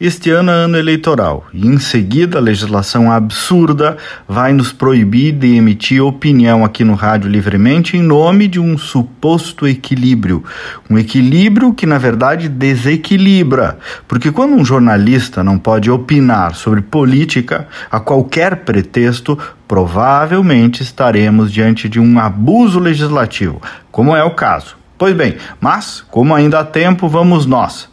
[0.00, 3.96] Este ano é ano eleitoral e, em seguida, a legislação absurda
[4.28, 9.66] vai nos proibir de emitir opinião aqui no Rádio livremente em nome de um suposto
[9.66, 10.44] equilíbrio.
[10.88, 13.76] Um equilíbrio que, na verdade, desequilibra.
[14.06, 19.36] Porque quando um jornalista não pode opinar sobre política a qualquer pretexto,
[19.66, 23.60] provavelmente estaremos diante de um abuso legislativo,
[23.90, 24.76] como é o caso.
[24.96, 27.88] Pois bem, mas, como ainda há tempo, vamos nós.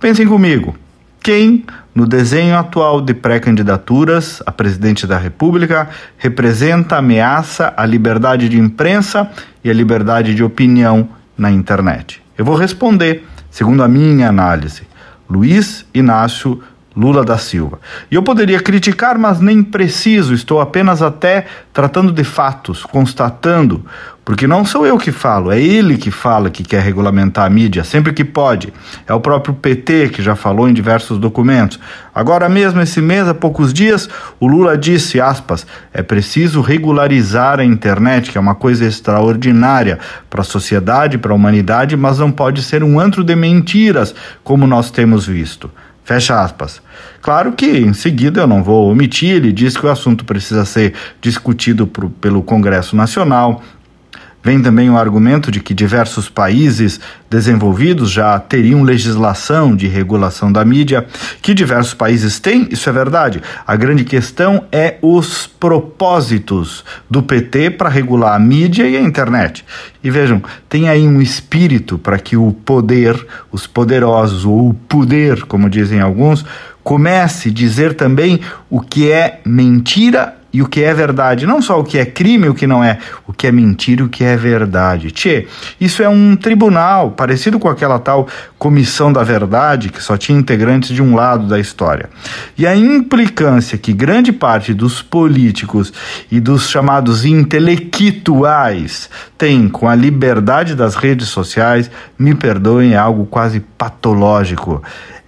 [0.00, 0.81] Pensem comigo.
[1.22, 1.64] Quem,
[1.94, 9.30] no desenho atual de pré-candidaturas a presidente da República, representa ameaça à liberdade de imprensa
[9.62, 11.08] e à liberdade de opinião
[11.38, 12.20] na internet?
[12.36, 14.82] Eu vou responder, segundo a minha análise.
[15.30, 16.60] Luiz Inácio
[16.96, 17.80] Lula da Silva.
[18.10, 23.84] E eu poderia criticar, mas nem preciso, estou apenas até tratando de fatos, constatando,
[24.24, 27.82] porque não sou eu que falo, é ele que fala que quer regulamentar a mídia
[27.82, 28.72] sempre que pode.
[29.06, 31.80] É o próprio PT que já falou em diversos documentos.
[32.14, 37.64] Agora mesmo, esse mês, há poucos dias, o Lula disse, aspas, é preciso regularizar a
[37.64, 39.98] internet, que é uma coisa extraordinária
[40.30, 44.68] para a sociedade, para a humanidade, mas não pode ser um antro de mentiras, como
[44.68, 45.68] nós temos visto.
[46.04, 46.82] Fecha aspas.
[47.20, 50.94] Claro que em seguida eu não vou omitir, ele diz que o assunto precisa ser
[51.20, 53.62] discutido pelo Congresso Nacional,
[54.44, 56.98] Vem também o argumento de que diversos países
[57.30, 61.06] desenvolvidos já teriam legislação de regulação da mídia,
[61.40, 63.40] que diversos países têm, isso é verdade.
[63.64, 69.64] A grande questão é os propósitos do PT para regular a mídia e a internet.
[70.02, 75.44] E vejam, tem aí um espírito para que o poder, os poderosos, ou o poder,
[75.44, 76.44] como dizem alguns,
[76.82, 81.46] comece a dizer também o que é mentira e o que é verdade.
[81.46, 84.02] Não só o que é crime e o que não é, o que é mentira
[84.02, 85.10] e o que é verdade.
[85.10, 85.46] Tchê,
[85.80, 88.28] isso é um tribunal, parecido com aquela tal
[88.58, 92.10] comissão da verdade, que só tinha integrantes de um lado da história.
[92.56, 95.92] E a implicância que grande parte dos políticos
[96.30, 103.26] e dos chamados intelectuais tem com a liberdade das redes sociais, me perdoem, é algo
[103.26, 104.82] quase patológico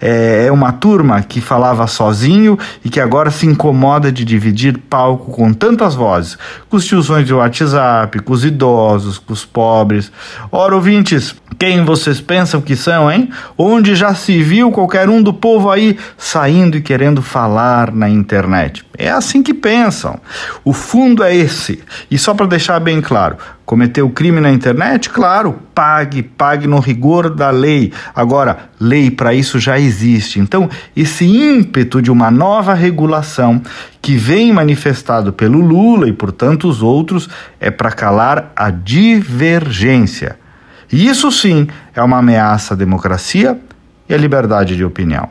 [0.04, 4.77] é, é uma turma que falava sozinho e que agora se incomoda de dividir
[5.14, 6.36] palco com tantas vozes,
[6.69, 10.10] com os tiozões de WhatsApp, com os idosos, com os pobres.
[10.50, 13.30] Ora, ouvintes, quem vocês pensam que são, hein?
[13.56, 18.84] Onde já se viu qualquer um do povo aí saindo e querendo falar na internet?
[18.97, 20.21] É assim que pensam.
[20.65, 21.82] O fundo é esse.
[22.10, 25.10] E só para deixar bem claro, cometeu crime na internet?
[25.10, 27.93] Claro, pague, pague no rigor da lei.
[28.15, 30.38] Agora, lei para isso já existe.
[30.38, 33.60] Então, esse ímpeto de uma nova regulação
[34.00, 37.28] que vem manifestado pelo Lula e por tantos outros
[37.59, 40.38] é para calar a divergência.
[40.93, 43.59] E isso sim é uma ameaça à democracia
[44.09, 45.28] e à liberdade de opinião.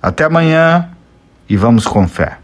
[0.00, 0.88] Até amanhã
[1.48, 2.38] e vamos com fé.